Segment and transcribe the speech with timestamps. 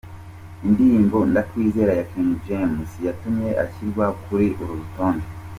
[0.67, 5.25] Indirimbo Ndakwizera ya King James yatumye ashyirwa kuri uru rutonde:.